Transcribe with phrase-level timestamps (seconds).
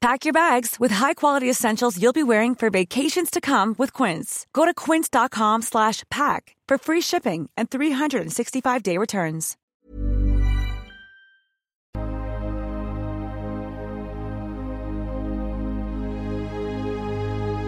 [0.00, 4.46] Pack your bags with high-quality essentials you'll be wearing for vacations to come with Quince.
[4.54, 9.56] Go to quince.com slash pack for free shipping and 365-day returns.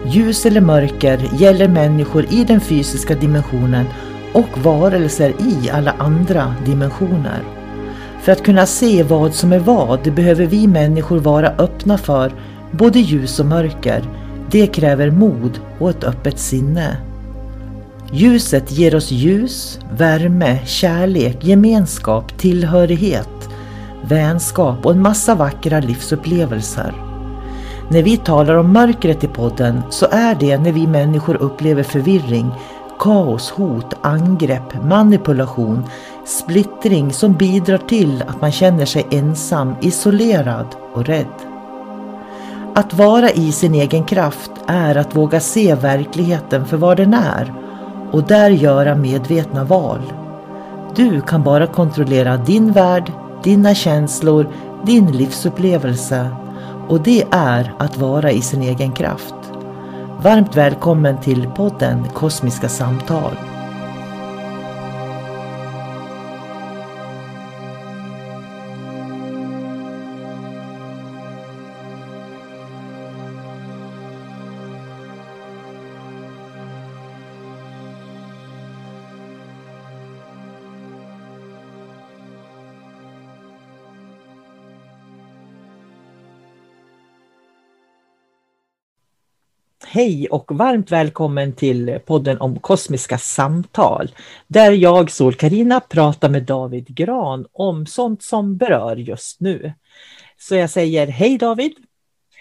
[0.05, 3.85] Ljus eller mörker gäller människor i den fysiska dimensionen
[4.33, 7.62] och varelser i alla andra dimensioner.
[8.23, 12.33] För att kunna se vad som är vad behöver vi människor vara öppna för
[12.71, 14.03] både ljus och mörker.
[14.51, 16.97] Det kräver mod och ett öppet sinne.
[18.11, 23.49] Ljuset ger oss ljus, värme, kärlek, gemenskap, tillhörighet,
[24.05, 26.93] vänskap och en massa vackra livsupplevelser.
[27.89, 32.51] När vi talar om mörkret i podden så är det när vi människor upplever förvirring,
[32.99, 35.83] kaos, hot, angrepp, manipulation,
[36.25, 41.53] splittring som bidrar till att man känner sig ensam, isolerad och rädd.
[42.75, 47.53] Att vara i sin egen kraft är att våga se verkligheten för vad den är
[48.11, 50.13] och där göra medvetna val.
[50.95, 53.11] Du kan bara kontrollera din värld,
[53.43, 56.29] dina känslor, din livsupplevelse
[56.87, 59.35] och det är att vara i sin egen kraft.
[60.21, 63.52] Varmt välkommen till podden Kosmiska samtal.
[89.93, 94.11] Hej och varmt välkommen till podden om kosmiska samtal.
[94.47, 99.73] Där jag, sol karina pratar med David Gran om sånt som berör just nu.
[100.37, 101.71] Så jag säger hej David!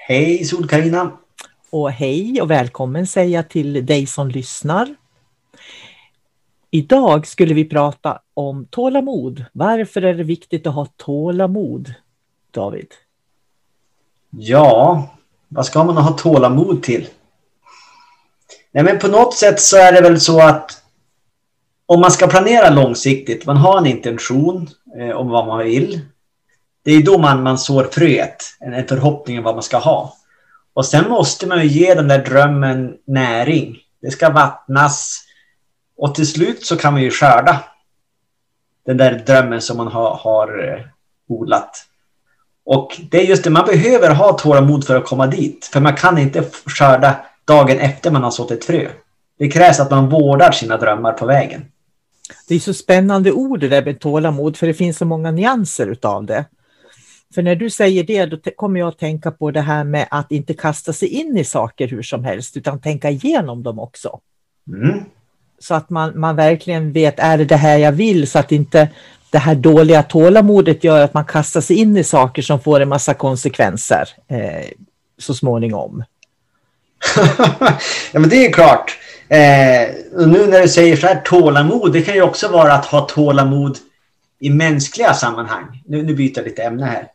[0.08, 1.12] Hej sol karina
[1.70, 4.94] Och hej och välkommen säger jag till dig som lyssnar.
[6.70, 9.44] Idag skulle vi prata om tålamod.
[9.52, 11.94] Varför är det viktigt att ha tålamod,
[12.50, 12.88] David?
[14.30, 15.08] Ja,
[15.48, 17.08] vad ska man ha tålamod till?
[18.72, 20.82] Nej, men på något sätt så är det väl så att
[21.86, 24.68] om man ska planera långsiktigt, man har en intention
[24.98, 26.00] eh, om vad man vill.
[26.84, 30.16] Det är då man, man sår fröet, en, en förhoppning om vad man ska ha.
[30.74, 33.78] Och sen måste man ju ge den där drömmen näring.
[34.02, 35.24] Det ska vattnas.
[35.96, 37.64] Och till slut så kan man ju skörda
[38.86, 40.80] den där drömmen som man har, har eh,
[41.28, 41.86] odlat.
[42.64, 45.70] Och det är just det, man behöver ha tålamod för att komma dit.
[45.72, 48.88] För man kan inte skörda dagen efter man har sått ett frö.
[49.38, 51.64] Det krävs att man vårdar sina drömmar på vägen.
[52.48, 55.86] Det är så spännande ord det där med tålamod, för det finns så många nyanser
[55.86, 56.44] utav det.
[57.34, 60.32] För när du säger det, då kommer jag att tänka på det här med att
[60.32, 64.20] inte kasta sig in i saker hur som helst, utan tänka igenom dem också.
[64.68, 65.04] Mm.
[65.58, 68.30] Så att man, man verkligen vet, är det det här jag vill?
[68.30, 68.88] Så att inte
[69.30, 72.88] det här dåliga tålamodet gör att man kastar sig in i saker som får en
[72.88, 74.68] massa konsekvenser eh,
[75.18, 76.04] så småningom
[78.12, 78.98] ja, men det är klart.
[79.28, 82.86] Eh, och nu när du säger så här tålamod, det kan ju också vara att
[82.86, 83.78] ha tålamod
[84.40, 85.82] i mänskliga sammanhang.
[85.86, 87.06] Nu, nu byter jag lite ämne här.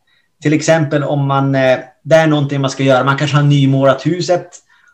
[0.42, 4.06] Till exempel om man, eh, det är någonting man ska göra, man kanske har nymålat
[4.06, 4.50] huset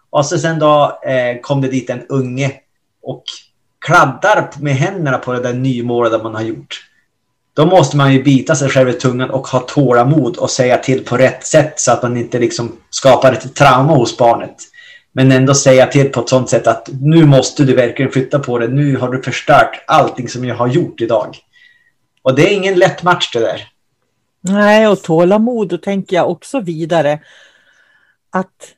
[0.09, 2.51] och så sen då eh, kom det dit en unge
[3.03, 3.23] och
[3.85, 6.89] kladdar med händerna på det där nymålade man har gjort.
[7.53, 11.05] Då måste man ju bita sig själv i tungan och ha tålamod och säga till
[11.05, 14.55] på rätt sätt så att man inte liksom skapar ett trauma hos barnet.
[15.15, 18.57] Men ändå säga till på ett sånt sätt att nu måste du verkligen flytta på
[18.57, 18.67] det.
[18.67, 21.37] Nu har du förstört allting som jag har gjort idag.
[22.21, 23.67] Och det är ingen lätt match det där.
[24.41, 27.19] Nej, och tålamod, då tänker jag också vidare
[28.31, 28.73] att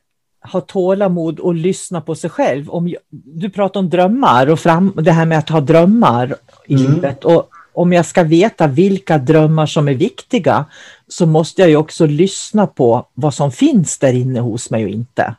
[0.52, 2.70] ha tålamod och lyssna på sig själv.
[2.70, 6.36] Om, du pratar om drömmar och fram, det här med att ha drömmar
[6.66, 6.92] i Mm.
[6.94, 7.24] livet.
[7.24, 10.64] Och om jag ska veta vilka drömmar som är viktiga
[11.08, 14.90] så måste jag ju också lyssna på vad som finns där inne hos mig och
[14.90, 15.34] inte.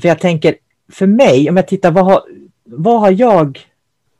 [0.00, 0.56] För jag tänker,
[0.88, 2.22] för mig, om jag tittar, vad har,
[2.64, 3.60] vad har jag,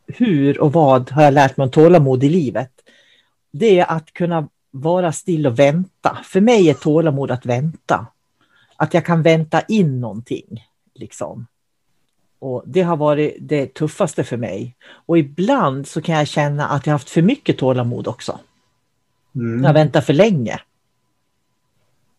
[0.06, 2.70] hur och vad har jag lärt mig om tålamod i livet?
[3.50, 6.18] Det är att kunna vara still och vänta.
[6.24, 8.06] För mig är tålamod att vänta.
[8.76, 10.64] Att jag kan vänta in någonting.
[10.94, 11.46] Liksom.
[12.38, 14.76] Och Det har varit det tuffaste för mig.
[14.88, 18.38] Och ibland så kan jag känna att jag haft för mycket tålamod också.
[19.34, 19.64] Mm.
[19.64, 20.60] Jag väntar för länge.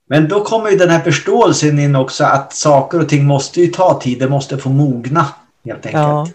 [0.09, 3.67] Men då kommer ju den här förståelsen in också att saker och ting måste ju
[3.67, 4.19] ta tid.
[4.19, 5.25] Det måste få mogna
[5.65, 6.03] helt enkelt.
[6.03, 6.27] Ja.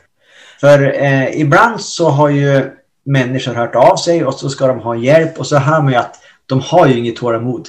[0.61, 2.71] För eh, ibland så har ju
[3.05, 5.99] människor hört av sig och så ska de ha hjälp och så hör man ju
[5.99, 6.17] att
[6.47, 7.69] de har ju inget tålamod.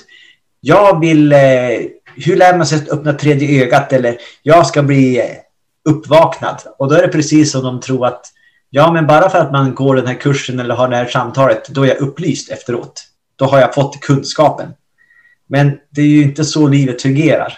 [0.62, 1.40] Jag vill, eh,
[2.16, 5.26] hur lär man sig att öppna tredje ögat eller jag ska bli eh,
[5.90, 6.62] uppvaknad.
[6.78, 8.26] Och då är det precis som de tror att
[8.70, 11.68] ja men bara för att man går den här kursen eller har det här samtalet
[11.68, 13.04] då är jag upplyst efteråt.
[13.36, 14.74] Då har jag fått kunskapen.
[15.48, 17.54] Men det är ju inte så livet fungerar.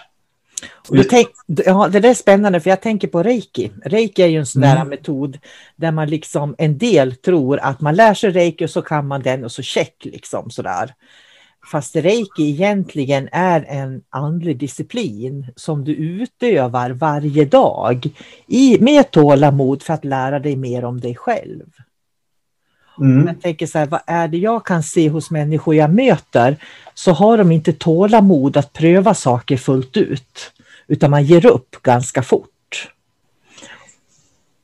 [1.10, 1.28] Tänk,
[1.66, 3.72] ja, det där är spännande för jag tänker på reiki.
[3.86, 4.88] Reiki är ju en sån där Mm.
[4.88, 5.38] metod
[5.76, 9.22] där man liksom en del tror att man lär sig reiki och så kan man
[9.22, 10.94] den och så check liksom sådär.
[11.72, 18.10] Fast reiki egentligen är en andlig disciplin som du utövar varje dag
[18.48, 21.66] i, med tålamod för att lära dig mer om dig själv.
[23.00, 23.28] Mm.
[23.28, 26.58] Jag tänker så här, vad är det jag kan se hos människor jag möter
[26.94, 30.52] så har de inte tålamod att pröva saker fullt ut.
[30.88, 32.50] Utan man ger upp ganska fort.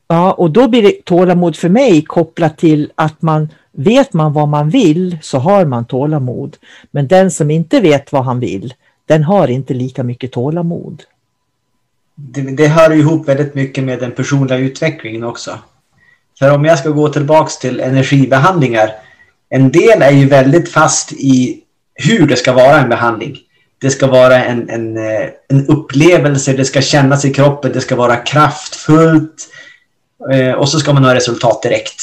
[0.07, 4.47] Ja, och då blir det tålamod för mig kopplat till att man vet man vad
[4.47, 6.57] man vill så har man tålamod.
[6.91, 8.73] Men den som inte vet vad han vill,
[9.05, 11.03] den har inte lika mycket tålamod.
[12.15, 15.59] det, det hör ihop väldigt mycket med den personliga utvecklingen också.
[16.41, 18.91] För om jag ska gå tillbaks till energibehandlingar.
[19.49, 23.37] En del är ju väldigt fast i hur det ska vara en behandling.
[23.81, 27.95] Det ska vara en, en, eh, en upplevelse, det ska kännas i kroppen, det ska
[27.95, 29.49] vara kraftfullt.
[30.33, 32.01] eh, Och så ska man ha resultat direkt.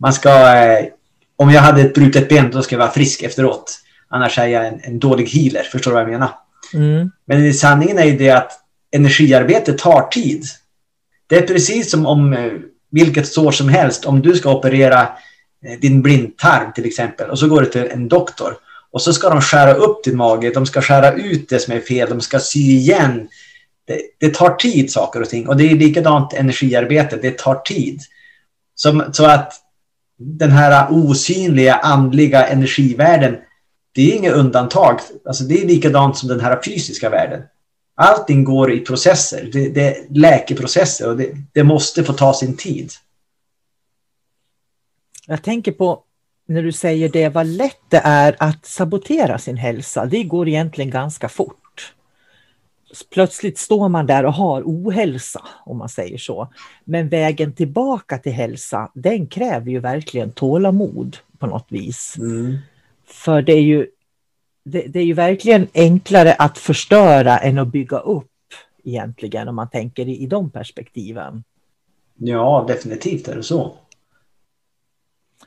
[0.00, 0.84] Man ska, eh,
[1.36, 3.78] om jag hade ett brutet ben då ska jag vara frisk efteråt.
[4.08, 6.30] Annars är jag en, en dålig healer, förstår du vad jag menar?
[6.74, 7.10] Mm.
[7.26, 8.52] Men sanningen är ju det att
[8.92, 10.44] energiarbete tar tid.
[11.26, 12.36] Det är precis som om
[12.90, 14.04] vilket sår som helst.
[14.04, 15.02] Om du ska operera
[15.64, 18.56] eh, din blindtarm till exempel och så går du till en doktor
[18.90, 20.50] och så ska de skära upp din mage.
[20.50, 22.08] De ska skära ut det som är fel.
[22.08, 23.28] De ska sy igen.
[23.86, 27.18] Det, det tar tid saker och ting och det är likadant energiarbete.
[27.22, 28.00] Det tar tid.
[28.74, 29.52] Som, så att
[30.18, 33.36] den här osynliga andliga energivärlden
[33.94, 35.00] det är inget undantag.
[35.24, 37.42] Alltså det är likadant som den här fysiska världen.
[38.00, 39.48] Allting går i processer.
[39.52, 42.90] Det, det är läkeprocesser och det, det måste få ta sin tid.
[45.26, 46.02] Jag tänker på
[46.46, 50.06] när du säger det, vad lätt det är att sabotera sin hälsa.
[50.06, 51.94] Det går egentligen ganska fort.
[53.10, 56.52] Plötsligt står man där och har ohälsa, om man säger så.
[56.84, 62.16] Men vägen tillbaka till hälsa, den kräver ju verkligen tålamod på något vis.
[63.06, 63.86] För det är ju,
[64.70, 68.26] det, det är ju verkligen enklare att förstöra än att bygga upp
[68.84, 71.44] egentligen, om man tänker i, i de perspektiven.
[72.16, 73.74] Ja, definitivt är det så.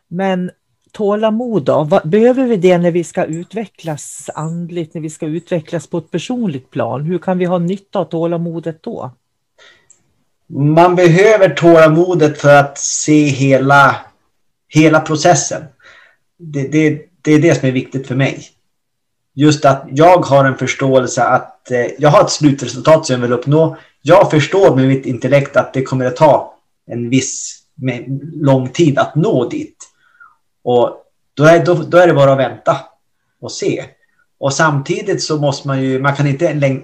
[0.07, 0.51] Men
[0.91, 1.83] tålamod då?
[1.83, 6.11] Vad, behöver vi det när vi ska utvecklas andligt, när vi ska utvecklas på ett
[6.11, 7.01] personligt plan?
[7.01, 9.11] Hur kan vi ha nytta av tålamodet då?
[10.47, 13.95] Man behöver tålamodet för att se hela,
[14.67, 15.63] hela processen.
[16.37, 18.43] Det, det, det är det som är viktigt för mig.
[19.33, 23.33] Just att jag har en förståelse att eh, jag har ett slutresultat som jag vill
[23.33, 23.77] uppnå.
[24.01, 26.57] Jag förstår med mitt intellekt att det kommer att ta
[26.87, 29.77] en viss med, lång tid att nå dit.
[30.63, 30.97] Och
[31.33, 32.77] då är, då, då är det bara att vänta
[33.41, 33.85] och se.
[34.39, 36.81] Och samtidigt så måste man ju, man kan inte lä,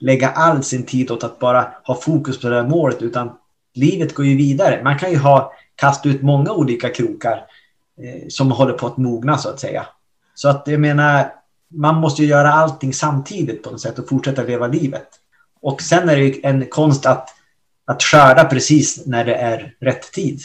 [0.00, 3.30] lägga all sin tid åt att bara ha fokus på det här målet utan
[3.74, 4.80] livet går ju vidare.
[4.84, 7.46] Man kan ju ha kastat ut många olika krokar
[8.02, 9.86] eh, som håller på att mogna så att säga.
[10.34, 11.32] Så att jag menar,
[11.68, 15.08] man måste ju göra allting samtidigt på något sätt och fortsätta leva livet.
[15.60, 17.28] Och sen är det en konst att,
[17.84, 20.40] att skörda precis när det är rätt tid.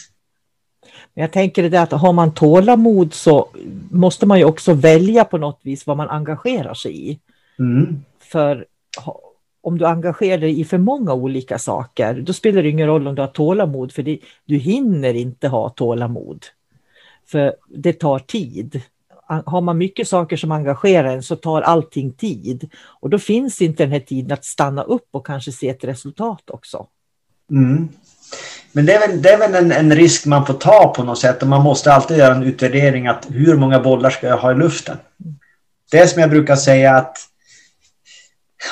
[1.13, 3.49] Jag tänker det att har man tålamod så
[3.91, 7.19] måste man ju också välja på något vis vad man engagerar sig i.
[7.59, 8.03] Mm.
[8.19, 8.65] För
[9.61, 13.15] om du engagerar dig i för många olika saker, då spelar det ingen roll om
[13.15, 16.45] du har tålamod, för det, du hinner inte ha tålamod.
[17.25, 18.81] För det tar tid.
[19.27, 22.69] Har man mycket saker som engagerar en så tar allting tid.
[23.01, 26.49] Och då finns inte den här tiden att stanna upp och kanske se ett resultat
[26.49, 26.87] också.
[27.51, 27.89] Mm.
[28.71, 31.19] Men det är väl, det är väl en, en, risk man får ta på något
[31.19, 34.51] sätt och man måste alltid göra en utvärdering att hur många bollar ska jag ha
[34.51, 34.97] i luften?
[35.91, 37.17] Det är som jag brukar säga att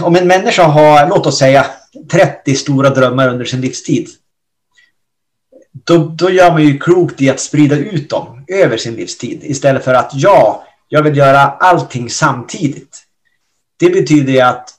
[0.01, 1.65] om en människa har, låt oss säga
[2.12, 4.08] 30 stora drömmar under sin livstid.
[5.71, 9.83] Då, då gör man ju klokt i att sprida ut dem över sin livstid istället
[9.83, 13.03] för att ja, jag vill göra allting samtidigt.
[13.79, 14.69] Det betyder ju att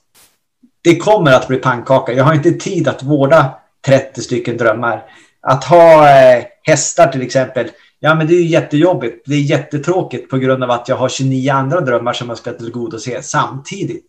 [0.81, 2.13] det kommer att bli pannkaka.
[2.13, 5.03] Jag har inte tid att vårda 30 stycken drömmar.
[5.41, 7.69] Att ha eh, hästar till exempel.
[7.99, 9.23] Ja, men det är jättejobbigt.
[9.25, 12.53] Det är jättetråkigt på grund av att jag har 29 andra drömmar som jag ska
[12.53, 14.05] tillgodose samtidigt.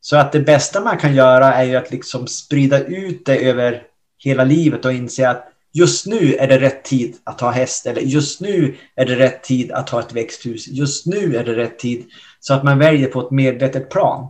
[0.00, 3.82] Så att det bästa man kan göra är ju att liksom sprida ut det över
[4.18, 8.00] hela livet och inse att just nu är det rätt tid att ha häst eller
[8.00, 10.68] just nu är det rätt tid att ha ett växthus.
[10.68, 12.04] Just nu är det rätt tid
[12.40, 14.28] så att man väljer på ett medvetet plan.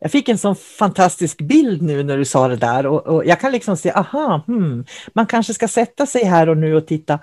[0.00, 3.40] Jag fick en sån fantastisk bild nu när du sa det där och, och jag
[3.40, 7.18] kan liksom se, aha, hmm, man kanske ska sätta sig här och nu och titta,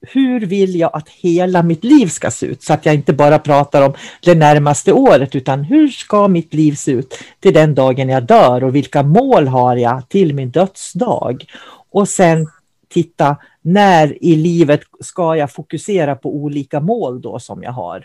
[0.00, 2.62] hur vill jag att hela mitt liv ska se ut?
[2.62, 6.72] Så att jag inte bara pratar om det närmaste året, utan hur ska mitt liv
[6.74, 11.44] se ut till den dagen jag dör och vilka mål har jag till min dödsdag?
[11.90, 12.46] Och sen
[12.88, 18.04] titta, när i livet ska jag fokusera på olika mål då som jag har?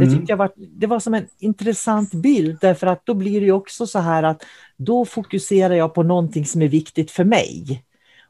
[0.00, 3.52] Det tyckte jag var, det var som en intressant bild därför att då blir det
[3.52, 4.42] också så här att
[4.76, 7.82] då fokuserar jag på någonting som är viktigt för mig.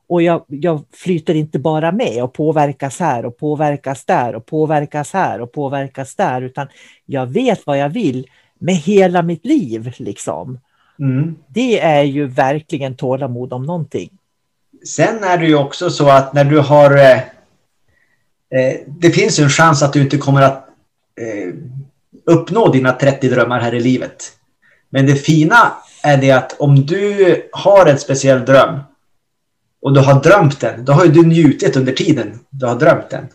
[0.06, 5.12] Och jag, jag flyter inte bara med och påverkas här och påverkas där och påverkas
[5.12, 6.68] här och påverkas där utan
[7.06, 8.26] jag vet vad jag vill
[8.58, 9.94] med hela mitt liv.
[9.98, 10.60] Liksom.
[10.98, 11.36] Mm.
[11.48, 14.10] Det är ju verkligen tålamod om någonting.
[14.86, 16.96] Sen är det ju också så att när du har...
[16.96, 17.18] Eh,
[18.60, 20.68] eh det finns en chans att du inte kommer att
[21.20, 21.54] eh,
[22.26, 24.32] uppnå dina 30 drömmar här i livet.
[24.90, 25.72] Men det fina
[26.02, 28.80] är det att om du har en speciell dröm
[29.82, 33.28] och du har drömt den, då har du njutit under tiden du har drömt den.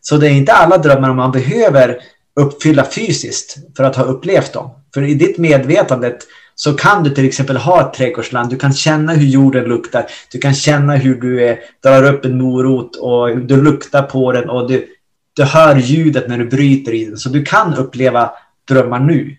[0.00, 2.00] Så det är inte alla drömmar man behöver
[2.34, 4.70] uppfylla fysiskt för att ha upplevt dem.
[4.94, 6.18] För i ditt medvetande
[6.60, 8.50] så kan du till exempel ha ett trädgårdsland.
[8.50, 10.06] Du kan känna hur jorden luktar.
[10.32, 14.50] Du kan känna hur du eh, drar upp en morot och du luktar på den
[14.50, 14.86] och du
[15.34, 17.16] du hör ljudet när du bryter i den.
[17.16, 18.30] Så du kan uppleva
[18.68, 19.36] drömmar nu.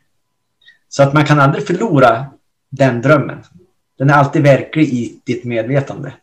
[0.89, 2.25] Så att man kan aldrig förlora
[2.69, 3.43] den drömmen.
[3.97, 6.13] Den är alltid verklig i ditt medvetande.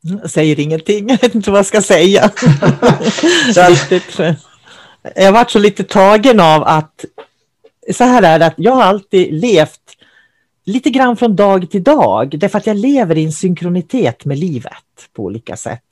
[0.00, 2.30] Jag säger ingenting, jag vet inte vad jag ska säga.
[5.14, 7.04] jag har varit så lite tagen av att
[7.92, 9.96] så här är det att jag har alltid levt
[10.64, 15.08] lite grann från dag till dag, därför att jag lever i en synkronitet med livet
[15.12, 15.84] på olika sätt.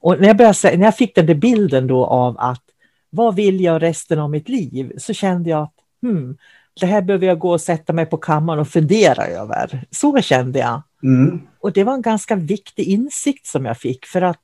[0.00, 2.62] Och när jag, började, när jag fick den där bilden då av att
[3.10, 6.36] vad vill jag resten av mitt liv, så kände jag att hmm,
[6.80, 9.84] det här behöver jag gå och sätta mig på kammaren och fundera över.
[9.90, 10.82] Så kände jag.
[11.02, 11.40] Mm.
[11.60, 14.42] Och det var en ganska viktig insikt som jag fick, för att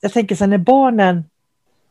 [0.00, 1.24] jag tänker så här, när barnen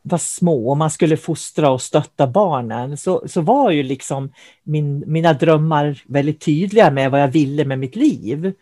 [0.08, 5.04] var små och man skulle fostra och stötta barnen så, så var ju liksom min,
[5.06, 8.52] mina drömmar väldigt tydliga med vad jag ville med mitt liv.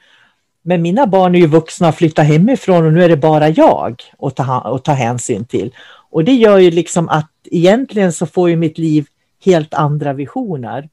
[0.63, 4.03] Men mina barn är ju vuxna och flyttar hemifrån och nu är det bara jag
[4.19, 5.75] att ta, att ta hänsyn till.
[6.11, 9.07] Och det gör ju liksom att egentligen så får ju mitt liv
[9.45, 10.89] helt andra visioner.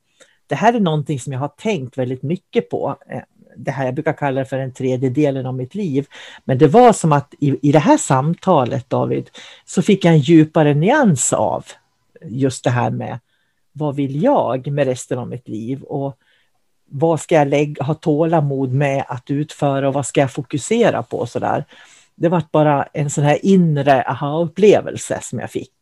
[0.48, 2.98] Det här är någonting som jag har tänkt väldigt mycket på.
[3.10, 3.22] Eh,
[3.58, 6.08] det här jag brukar kalla det för den tredje delen av mitt liv.
[6.46, 9.30] Men det var som att i, i det här samtalet David
[9.66, 11.66] så fick jag en djupare nyans av
[12.26, 13.20] just det här med
[13.72, 16.18] vad vill jag med resten av mitt liv och
[16.86, 21.26] vad ska jag lägga, ha tålamod med att utföra och vad ska jag fokusera på
[21.26, 21.66] så där.
[22.16, 25.76] Det var bara en sån här inre aha-upplevelse som jag fick.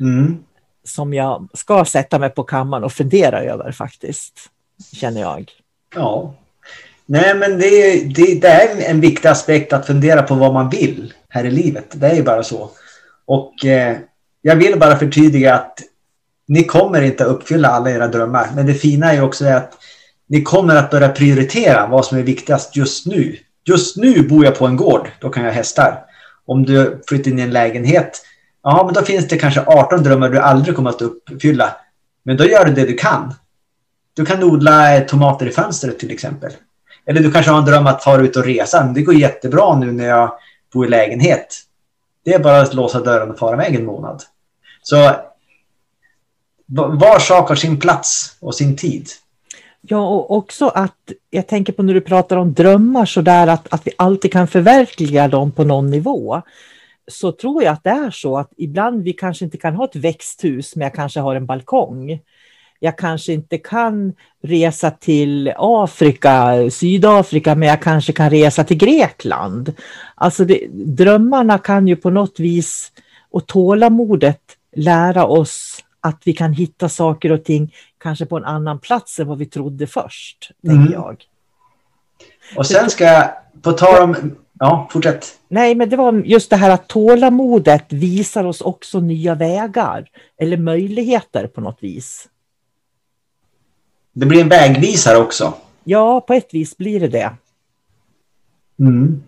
[0.00, 0.44] Mm.
[0.84, 4.50] Som jag ska sätta mig på kammaren och fundera över faktiskt,
[4.92, 5.50] känner jag.
[5.94, 6.34] Ja,
[7.06, 11.14] Nej, men det, det, det, är en viktig aspekt att fundera på vad man vill
[11.28, 11.86] här i livet.
[11.92, 12.70] Det är ju bara så.
[13.26, 13.96] Och eh,
[14.42, 15.78] jag vill bara förtydliga att
[16.48, 18.48] ni kommer inte uppfylla alla era drömmar.
[18.54, 19.72] Men det fina är ju också att
[20.28, 23.36] ni kommer att börja prioritera vad som är viktigast just nu.
[23.64, 26.04] Just nu bor jag på en gård, då kan jag hästar.
[26.46, 28.22] Om du flyttar in i en lägenhet,
[28.62, 31.76] ja men då finns det kanske 18 drömmar du aldrig kommer att uppfylla.
[32.22, 33.34] Men då gör du det du kan.
[34.14, 36.52] Du kan odla eh, tomater i fönstret till exempel.
[37.06, 38.82] Eller du kanske har en dröm att fara ut och resa.
[38.94, 40.32] det går jättebra nu när jag
[40.72, 41.58] bor i lägenhet.
[42.24, 44.22] Det är bara att låsa dörren och fara iväg en månad.
[44.82, 45.12] Så
[46.74, 49.08] var sak har sin plats och sin tid.
[49.80, 53.74] Ja, och också att jag tänker på när du pratar om drömmar så där att,
[53.74, 56.42] att vi alltid kan förverkliga dem på någon nivå.
[57.10, 59.96] Så tror jag att det är så att ibland vi kanske inte kan ha ett
[59.96, 62.20] växthus men jag kanske har en balkong
[62.84, 64.12] jag kanske inte kan
[64.42, 69.72] resa till Afrika, Sydafrika, men jag kanske kan resa till Grekland.
[70.14, 72.92] Alltså det, drömmarna kan ju på något vis
[73.30, 74.40] och tålamodet
[74.76, 79.26] lära oss att vi kan hitta saker och ting kanske på en annan plats än
[79.28, 80.92] vad vi trodde först, mm.
[80.92, 81.24] jag.
[82.56, 83.30] Och sen ska jag,
[83.62, 84.36] på tal om...
[84.58, 85.38] Ja, fortsätt.
[85.48, 90.06] Nej, men det var just det här att tålamodet visar oss också nya vägar
[90.40, 92.28] eller möjligheter på något vis.
[94.12, 95.54] Det blir en vägvisare också.
[95.84, 97.30] Ja, på ett vis blir det det.
[98.78, 99.22] Mm.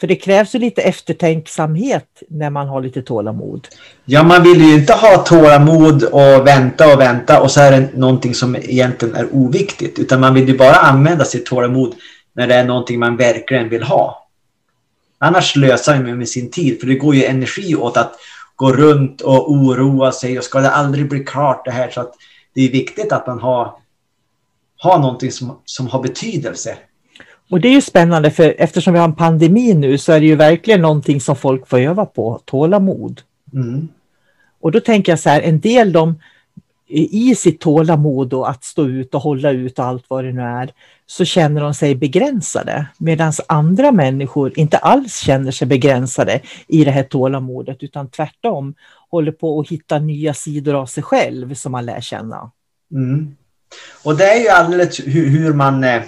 [0.00, 3.68] För det krävs ju lite eftertänksamhet när man har lite tålamod.
[4.04, 7.88] Ja, man vill ju inte ha tålamod och vänta och vänta och så är det
[7.94, 9.98] någonting som egentligen är oviktigt.
[9.98, 11.94] Utan man vill ju bara använda sitt tålamod
[12.32, 14.28] när det är någonting man verkligen vill ha.
[15.18, 18.12] Annars slösar man med sin tid, för det går ju energi åt att
[18.56, 21.90] gå runt och oroa sig och ska det aldrig bli klart det här.
[21.90, 22.14] Så att
[22.54, 23.74] det är viktigt att man har,
[24.78, 26.76] har någonting som, som har betydelse.
[27.50, 30.26] Och det är ju spännande för eftersom vi har en pandemi nu så är det
[30.26, 33.20] ju verkligen någonting som folk får öva på, tålamod.
[33.52, 33.88] Mm.
[34.60, 36.18] Och då tänker jag så här, en del de
[36.88, 40.42] i sitt tålamod och att stå ut och hålla ut och allt vad det nu
[40.42, 40.70] är,
[41.06, 42.86] så känner de sig begränsade.
[42.98, 48.74] Medan andra människor inte alls känner sig begränsade i det här tålamodet, utan tvärtom
[49.10, 52.50] håller på att hitta nya sidor av sig själv som man lär känna.
[52.92, 53.36] Mm.
[54.02, 56.02] Och det är ju alldeles hur, hur man eh,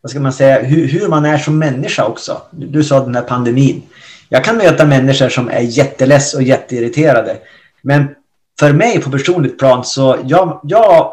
[0.00, 2.42] vad ska man säga, hur, hur, man är som människa också.
[2.50, 3.82] Du sa den här pandemin.
[4.28, 7.38] Jag kan möta människor som är jätteless och jätteirriterade.
[7.82, 8.14] Men
[8.58, 11.12] för mig på personligt plan så jag, jag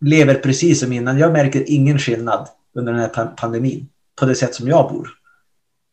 [0.00, 1.18] lever precis som innan.
[1.18, 3.88] Jag märker ingen skillnad under den här pandemin
[4.20, 5.08] på det sätt som jag bor.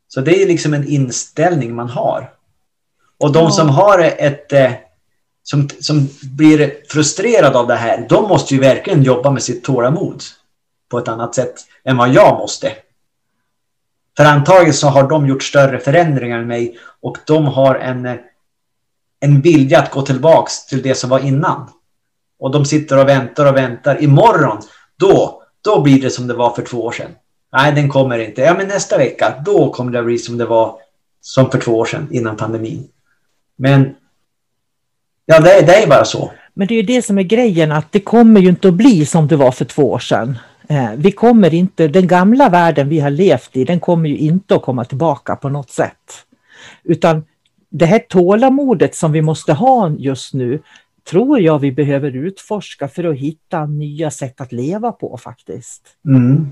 [0.08, 2.32] Så det är liksom en inställning man har.
[3.18, 4.72] Och de som har ett eh,
[5.50, 10.24] som, som blir frustrerade av det här, de måste ju verkligen jobba med sitt tålamod
[10.90, 11.54] på ett annat sätt
[11.84, 12.72] än vad jag måste.
[14.18, 18.18] För antagligen så har de gjort större förändringar än mig och de har en,
[19.20, 21.70] en vilja att gå tillbaks till det som var innan.
[22.40, 24.04] Och de sitter och väntar och väntar.
[24.04, 24.62] Imorgon,
[24.98, 27.12] då, då blir det som det var för två år sedan.
[27.54, 28.42] Nej, den kommer inte.
[28.42, 30.80] Ja, men nästa vecka, då kommer det bli som det var
[31.22, 32.88] som för två år sedan innan pandemin.
[33.56, 33.96] Men
[35.30, 36.32] ja, det, det är bara så.
[36.54, 39.06] Men det är ju det som är grejen, att det kommer ju inte att bli
[39.06, 40.38] som det var för två år sedan.
[40.70, 44.56] Eh, vi kommer inte, den gamla världen vi har levt i, den kommer ju inte
[44.56, 46.26] att komma tillbaka på något sätt.
[46.84, 47.24] Utan
[47.70, 50.62] det här tålamodet som vi måste ha just nu,
[51.10, 55.82] tror jag vi behöver utforska för att hitta nya sätt att leva på faktiskt.
[56.06, 56.52] Mm.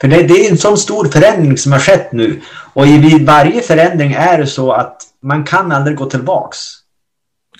[0.00, 2.40] För det, det, är en sån stor förändring som har skett nu.
[2.74, 6.58] Och vid varje förändring är det så att man kan aldrig gå tillbaks.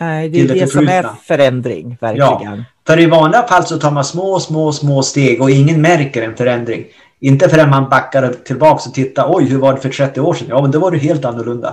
[0.00, 2.59] Nej, det är det, det som är förändring, verkligen.
[2.59, 2.64] Ja.
[2.87, 6.37] För i vanliga fall så tar man små, små, små steg och ingen märker en
[6.37, 6.85] förändring.
[7.20, 10.46] Inte förrän man backar tillbaka och tittar, oj, hur var det för 30 år sedan?
[10.50, 11.68] Ja, men då var det helt annorlunda.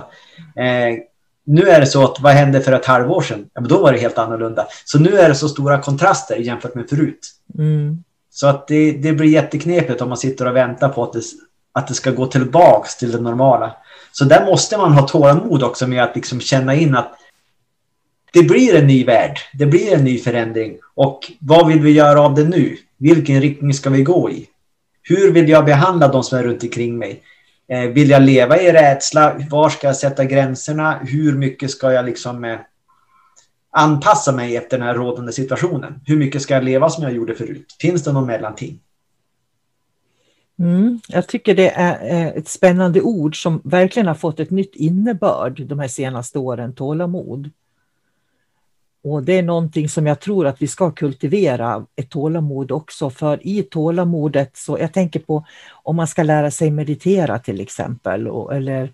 [0.56, 0.98] Eh,
[1.46, 3.46] nu är det så att vad hände för ett halvår sedan?
[3.54, 4.66] Ja, men då var det helt annorlunda.
[4.84, 7.28] Så nu är det så stora kontraster jämfört med förut.
[7.58, 8.04] Mm.
[8.30, 11.22] Så att det, det blir jätteknepigt om man sitter och väntar på att det,
[11.72, 13.72] att det ska gå tillbaks till det normala.
[14.12, 17.12] Så där måste man ha tålamod också med att liksom känna in att
[18.32, 20.78] det blir en ny värld, det blir en ny förändring.
[20.94, 22.76] Och vad vill vi göra av det nu?
[22.96, 24.46] Vilken riktning ska vi gå i?
[25.02, 27.22] Hur vill jag behandla de som är runt omkring mig?
[27.68, 29.36] Eh, vill jag leva i rädsla?
[29.50, 30.98] Var ska jag sätta gränserna?
[31.02, 32.58] Hur mycket ska jag liksom eh,
[33.70, 36.00] anpassa mig efter den här rådande situationen?
[36.06, 37.76] Hur mycket ska jag leva som jag gjorde förut?
[37.80, 38.80] Finns det någon mellanting?
[40.58, 44.74] Mm, jag tycker det är eh, ett spännande ord som verkligen har fått ett nytt
[44.74, 47.50] innebörd de här senaste åren, tålamod.
[49.02, 53.46] Och det är någonting som jag tror att vi ska kultivera, ett tålamod också, för
[53.46, 55.44] i tålamodet så, jag tänker på
[55.82, 58.92] om man ska lära sig meditera till exempel, och, eller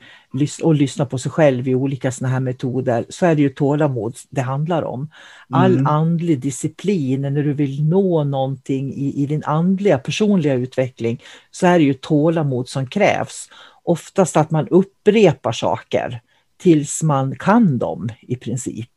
[0.62, 4.16] och lyssna på sig själv i olika sådana här metoder, så är det ju tålamod
[4.30, 5.10] det handlar om.
[5.50, 5.86] All mm.
[5.86, 11.78] andlig disciplin, när du vill nå någonting i, i din andliga personliga utveckling, så är
[11.78, 13.48] det ju tålamod som krävs.
[13.84, 16.20] Oftast att man upprepar saker
[16.56, 18.90] tills man kan dem i princip.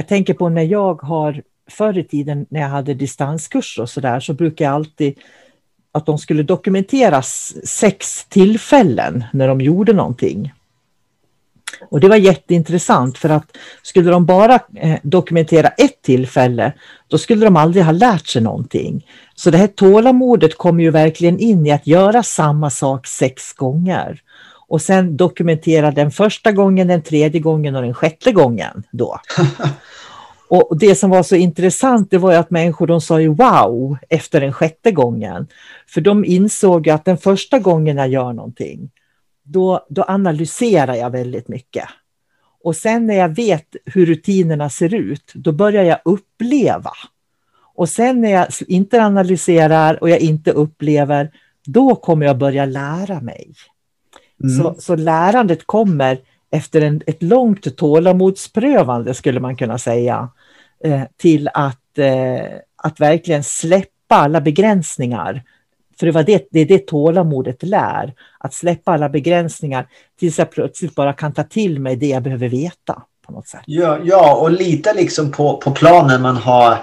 [0.00, 4.20] Jag tänker på när jag har förr i tiden när jag hade distanskurser och sådär
[4.20, 5.18] så brukar jag alltid
[5.92, 10.52] att de skulle dokumenteras sex tillfällen när de gjorde någonting.
[11.88, 16.72] Och det var jätteintressant för att skulle de bara eh, dokumentera ett tillfälle,
[17.08, 19.06] då skulle de aldrig ha lärt sig någonting.
[19.34, 24.22] Så det här tålamodet kommer ju verkligen in i att göra samma sak sex gånger.
[24.70, 29.20] Och sen dokumentera den första gången, den tredje gången och den sjätte gången då.
[30.48, 34.40] Och det som var så intressant det var att människor de sa ju wow efter
[34.40, 35.46] den sjätte gången.
[35.88, 38.90] För de insåg att den första gången jag gör någonting,
[39.42, 41.84] då, då analyserar jag väldigt mycket.
[42.62, 46.92] Och sen när jag vet hur rutinerna ser ut, då börjar jag uppleva.
[47.74, 51.30] Och sen när jag inte analyserar och jag inte upplever,
[51.66, 53.54] då kommer jag börja lära mig.
[54.44, 54.58] Mm.
[54.58, 56.18] Så, så lärandet kommer
[56.50, 60.28] efter en, ett långt tålamodsprövande, skulle man kunna säga,
[60.84, 65.42] eh, till att, eh, att verkligen släppa alla begränsningar.
[65.98, 69.86] För det, var det, det är det tålamodet lär, att släppa alla begränsningar
[70.18, 73.02] tills jag plötsligt bara kan ta till mig det jag behöver veta.
[73.26, 73.60] på något sätt.
[73.66, 76.78] Ja, ja och lita liksom på, på planen man har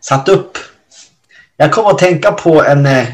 [0.00, 0.58] satt upp.
[1.56, 3.08] Jag kommer att tänka på en, eh,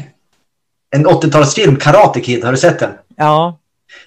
[0.95, 2.43] en 80-talsfilm, Karate Kid.
[2.43, 2.91] Har du sett den?
[3.15, 3.57] Ja.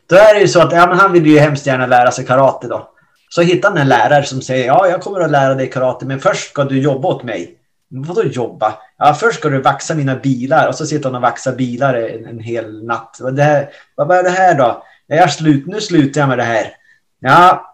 [0.06, 2.26] Då är det ju så att ja, men han vill ju hemskt gärna lära sig
[2.26, 2.90] karate då.
[3.28, 6.20] Så hittar han en lärare som säger ja, jag kommer att lära dig karate, men
[6.20, 7.54] först ska du jobba åt mig.
[7.90, 8.74] Vadå jobba?
[8.98, 12.26] Ja, först ska du vaxa mina bilar och så sitter han och vaxar bilar en,
[12.26, 13.20] en hel natt.
[13.32, 14.82] Det här, vad är det här då?
[15.06, 16.72] Jag slut, nu slutar jag med det här.
[17.20, 17.64] Ja,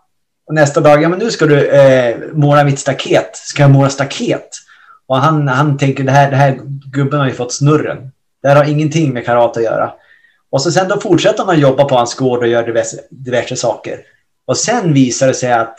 [0.47, 3.37] och nästa dag, ja men nu ska du eh, måla mitt staket.
[3.37, 4.49] Ska jag måla staket?
[5.07, 6.61] Och han, han tänker, det här, det här
[6.93, 8.13] gubben har ju fått snurren.
[8.43, 9.93] Det här har ingenting med karate att göra.
[10.55, 14.01] Och så sen då fortsätter man jobba på hans gård och gör diverse, diverse saker.
[14.47, 15.79] Och sen visar det sig att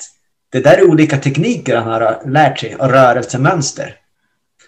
[0.52, 3.96] det där är olika tekniker han har lärt sig och rörelsemönster.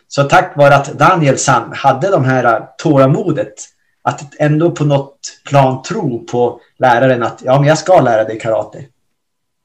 [0.07, 3.53] Så tack vare att Daniel Sam hade de här tålamodet
[4.01, 8.39] att ändå på något plan tro på läraren att ja, men jag ska lära dig
[8.39, 8.85] karate.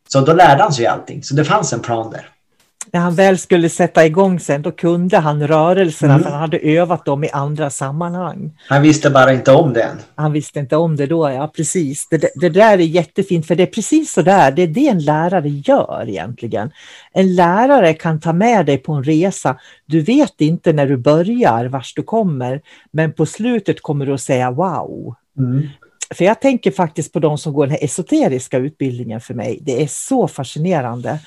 [0.09, 1.23] Så då lärde han sig allting.
[1.23, 2.32] Så det fanns en plan där
[2.93, 6.25] när han väl skulle sätta igång sen, då kunde han rörelserna mm.
[6.25, 8.59] för han hade övat dem i andra sammanhang.
[8.69, 9.97] Han visste bara inte om det än.
[10.15, 12.09] Han visste inte om det då, ja precis.
[12.09, 15.05] Det, det där är jättefint, för det är precis så där, det är det en
[15.05, 16.71] lärare gör egentligen.
[17.13, 19.57] En lärare kan ta med dig på en resa.
[19.87, 24.21] Du vet inte när du börjar vars du kommer, men på slutet kommer du att
[24.21, 25.15] säga wow.
[25.39, 25.69] Mm.
[26.15, 29.59] För jag tänker faktiskt på de som går den här esoteriska utbildningen för mig.
[29.63, 31.19] Det är så fascinerande.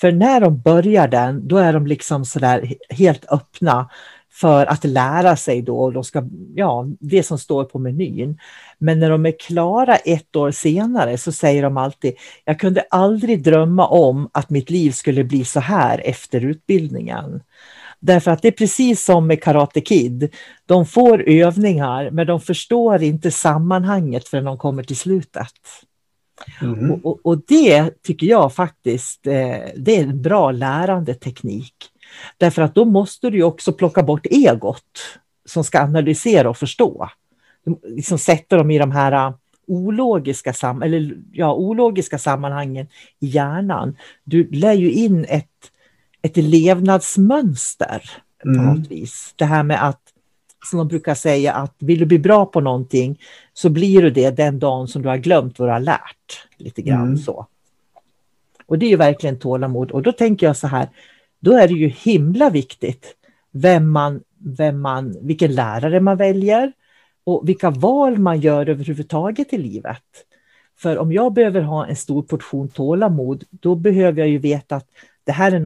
[0.00, 3.88] För när de börjar den, då är de liksom sådär helt öppna
[4.40, 6.22] för att lära sig då, de ska,
[6.54, 8.38] ja, det som står på menyn.
[8.78, 13.42] Men när de är klara ett år senare så säger de alltid, jag kunde aldrig
[13.42, 17.40] drömma om att mitt liv skulle bli så här efter utbildningen.
[18.00, 20.34] Därför att det är precis som med Karate Kid.
[20.66, 25.52] De får övningar men de förstår inte sammanhanget förrän de kommer till slutet.
[26.62, 26.90] Mm.
[26.90, 31.74] Och, och, och, det tycker jag faktiskt eh, det är en bra lärandeteknik.
[32.36, 37.08] Därför att då måste du också plocka bort egot som ska analysera och förstå.
[37.88, 39.34] Liksom sätta dem i de här eh,
[39.66, 42.86] ologiska, sam eller, ja, ologiska sammanhangen
[43.20, 43.96] i hjärnan.
[44.24, 45.50] Du lär ju in ett
[46.26, 48.10] ett levnadsmönster
[48.42, 48.64] på mm.
[48.64, 49.34] något vis.
[49.36, 50.05] Det här med att,
[50.66, 53.20] som de brukar säga, att vill du bli bra på någonting
[53.52, 56.46] så blir du det den dagen som du har glömt vad du har lärt.
[56.56, 57.16] Lite grann mm.
[57.16, 57.46] så.
[58.66, 59.90] Och det är ju verkligen tålamod.
[59.90, 60.88] Och då tänker jag så här,
[61.40, 63.14] då är det ju himla viktigt
[63.50, 66.72] vem man, vem man, vilken lärare man väljer
[67.24, 70.02] och vilka val man gör överhuvudtaget i livet.
[70.78, 74.88] För om jag behöver ha en stor portion tålamod, då behöver jag ju veta att
[75.24, 75.65] det här är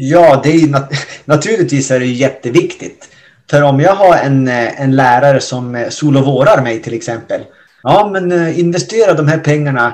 [0.00, 0.92] Ja, det är nat
[1.24, 3.08] naturligtvis är det jätteviktigt.
[3.50, 7.44] För om jag har en, eh, en lärare som eh, solovårar mig till exempel.
[7.82, 9.86] Ja, men eh, investera de här pengarna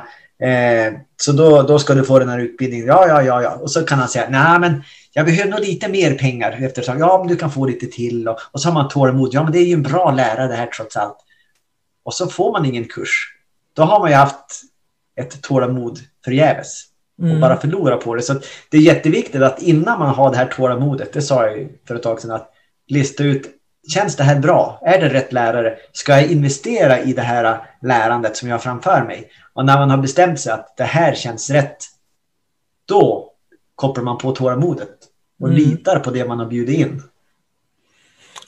[0.43, 2.87] eh, så då, då ska du få den här utbildningen.
[2.87, 3.51] Ja, ja, ja, ja.
[3.51, 6.59] Och så kan han säga, nej men jag behöver nog lite mer pengar.
[6.63, 8.29] Eftersom, ja, men du kan få lite till.
[8.29, 9.29] Och, och så har man tålamod.
[9.33, 11.19] Ja, men det är ju en bra lärare det här trots allt.
[12.05, 13.35] Och så får man ingen kurs.
[13.77, 14.63] Då har man ju haft
[15.21, 16.94] ett tålamod förgäves.
[17.19, 17.41] Och Mm.
[17.41, 18.23] bara förlora på det.
[18.23, 18.35] Så
[18.71, 22.03] det är jätteviktigt att innan man har det här tålamodet, det sa jag för ett
[22.03, 22.51] tag sedan, att
[22.89, 23.51] lista ut,
[23.95, 24.81] känns det här bra?
[24.83, 25.77] Är det rätt lärare?
[25.93, 29.31] Ska jag investera i det här lärandet som jag har framför mig?
[29.53, 31.77] Och när man har bestämt sig att det här känns rätt,
[32.89, 33.31] då
[33.75, 34.91] kopplar man på tålamodet
[35.41, 35.59] och Mm.
[35.59, 37.03] litar på det man har bjudit in.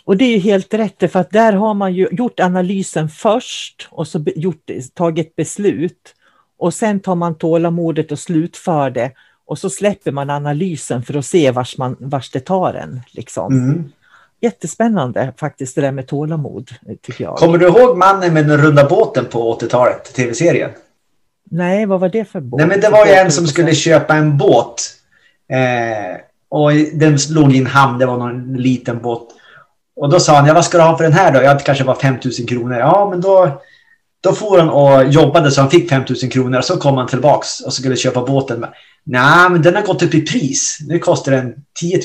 [0.04, 3.88] Och det är ju helt rätt, för att där har man ju gjort analysen först
[3.90, 6.14] och så gjort, tagit beslut.
[6.58, 9.10] Och sen tar man tålamodet och slutför det.
[9.46, 13.00] Och så släpper man analysen för att se vars, man, vars det tar en.
[13.10, 13.52] Liksom.
[13.52, 13.92] Mm.
[14.40, 16.70] Jättespännande faktiskt det där med tålamod,
[17.02, 17.36] tycker jag.
[17.36, 20.70] Kommer du ihåg mannen med den runda båten på 80-talet, tv-serien?
[21.50, 22.58] Nej, vad var det för båt?
[22.58, 24.82] Nej, men det var ju en som skulle köpa en båt.
[25.48, 29.28] Eh, och den låg i en hamn, det var någon liten båt.
[29.96, 31.42] Och då sa han, ja, vad ska du ha för den här då?
[31.42, 32.78] Ja, det kanske var 5000 kronor.
[32.78, 33.62] Ja, men då,
[34.26, 36.58] då får han och jobbade så han fick 5000 kronor.
[36.58, 38.66] Och så kom han tillbaks och skulle köpa båten.
[39.04, 40.78] Nej, men den har gått upp i pris.
[40.88, 42.04] Nu kostar den 10 000.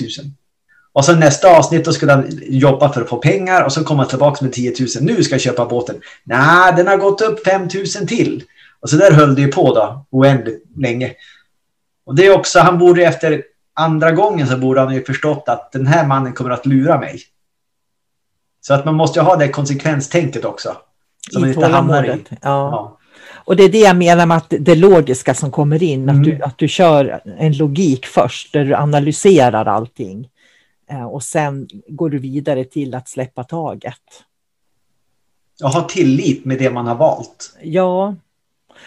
[0.93, 3.99] Och så nästa avsnitt då skulle han jobba för att få pengar och så kom
[3.99, 4.88] han tillbaks med 10 000.
[5.01, 5.95] Nu ska jag köpa båten.
[6.23, 7.69] Nej, den har gått upp 5 000
[8.07, 8.43] till.
[8.81, 11.13] Och så där höll det ju på då, oändligt länge.
[12.05, 15.71] Och det är också, han borde efter andra gången så borde han ju förstått att
[15.71, 17.21] den här mannen kommer att lura mig.
[18.62, 20.77] Så att man måste ju ha det konsekvenstänket också.
[21.39, 22.21] Man I tålamodet.
[22.29, 22.38] Ja.
[22.41, 22.97] Ja.
[23.45, 26.23] Och det är det jag menar med att det logiska som kommer in, att, Mm.
[26.23, 30.29] du, att du kör en logik först där du analyserar allting.
[30.89, 34.01] Eh, Och sen går du vidare till att släppa taget.
[35.63, 37.57] Och ha tillit med det man har valt.
[37.62, 38.15] Ja,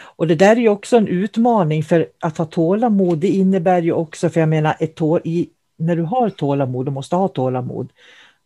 [0.00, 3.18] och det där är ju också en utmaning för att ha tålamod.
[3.18, 6.92] Det innebär ju också, för jag menar, ett tål, i, när du har tålamod och
[6.92, 7.92] måste ha tålamod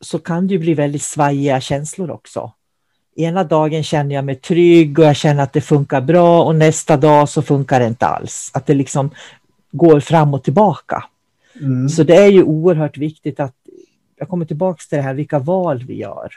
[0.01, 2.53] så kan det ju bli väldigt svajiga känslor också.
[3.19, 6.97] Ena dagen känner jag mig trygg och jag känner att det funkar bra och nästa
[6.97, 8.51] dag så funkar det inte alls.
[8.55, 9.11] Att det liksom
[9.71, 11.05] går fram och tillbaka.
[11.61, 11.89] Mm.
[11.89, 13.55] Så det är ju oerhört viktigt att,
[14.19, 16.29] jag kommer tillbaka till det här, vilka val vi gör.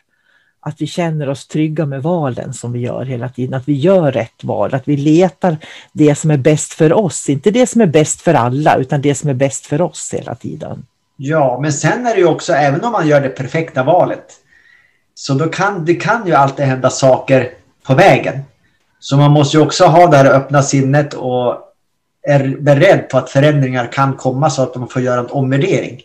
[0.60, 4.12] Att vi känner oss trygga med valen som vi gör hela tiden, att vi gör
[4.12, 5.58] rätt val, att vi letar
[5.94, 9.16] det som är bäst för oss, inte det som är bäst för alla, utan det
[9.16, 10.86] som är bäst för oss hela tiden.
[11.18, 14.41] Ja, men sen är det ju också, även om man gör det perfekta valet,
[15.16, 17.50] så då kan det kan ju alltid hända saker
[17.88, 18.40] på vägen.
[19.00, 21.58] Så man måste ju också ha det här öppna sinnet och
[22.28, 26.02] är beredd på att förändringar kan komma så att man får göra en omvärdering.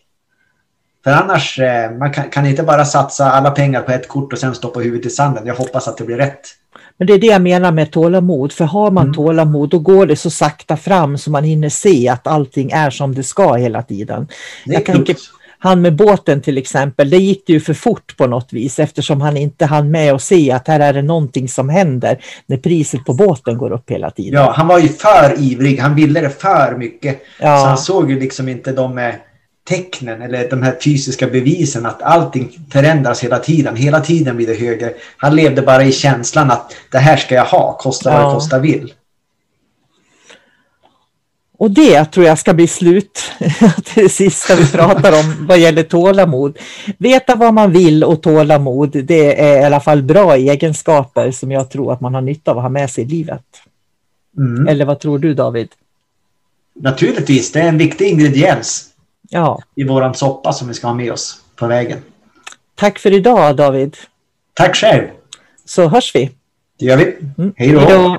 [1.05, 4.38] För annars, eh, man kan, kan inte bara satsa alla pengar på ett kort och
[4.38, 5.47] sen stoppa huvudet i sanden.
[5.47, 6.40] Jag hoppas att det blir rätt.
[6.99, 9.14] Men det är det jag menar med tålamod, för har man Mm.
[9.14, 13.14] tålamod då går det så sakta fram så man hinner se att allting är som
[13.14, 14.29] det ska hela tiden.
[14.64, 15.16] Det Jag tänker-.
[15.59, 19.21] Han med båten till exempel, det gick det ju för fort på något vis eftersom
[19.21, 23.05] han inte hann med att se att här är det någonting som händer när priset
[23.05, 24.40] på båten går upp hela tiden.
[24.40, 25.79] Ja, han var ju för ivrig.
[25.79, 27.23] Han ville det för mycket.
[27.40, 27.59] Ja.
[27.59, 29.12] Så han såg ju liksom inte de
[29.69, 33.77] tecknen eller de här fysiska bevisen att allting förändras hela tiden.
[33.77, 34.92] Hela tiden blir det högre.
[35.16, 38.27] Han levde bara i känslan att det här ska jag ha, kosta vad Ja.
[38.29, 38.92] det kosta vill.
[41.59, 43.33] Och det tror jag ska bli slut
[43.85, 46.59] till det sista vi pratar om vad gäller tålamod.
[46.99, 51.71] Veta vad man vill och tålamod, det är i alla fall bra egenskaper som jag
[51.71, 53.45] tror att man har nytta av att ha med sig i livet.
[54.38, 54.69] Mm.
[54.69, 55.69] Eller vad tror du David?
[56.75, 58.90] Naturligtvis, det är en viktig ingrediens
[59.31, 61.99] Ja, i våran soppa som vi ska ha med oss på vägen.
[62.75, 63.97] tack för idag David.
[64.55, 65.09] Tack själv.
[65.64, 66.31] Så hörs vi.
[66.79, 67.16] Det gör vi.
[67.38, 67.55] Mm.
[67.57, 68.19] Hej då.